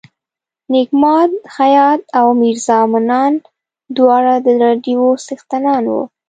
[0.71, 3.33] نیک ماد خیاط او میرزا منان
[3.97, 6.01] دواړه د راډیو څښتنان وو.